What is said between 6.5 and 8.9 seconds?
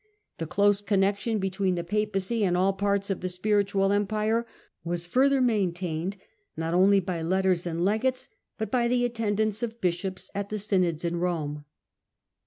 not only by letters and legates, but by